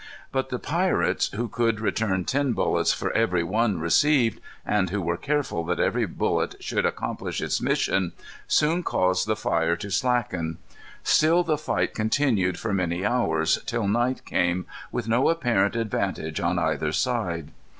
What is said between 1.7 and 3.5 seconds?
return ten bullets for every